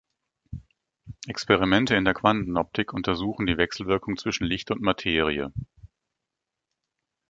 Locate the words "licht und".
4.47-4.81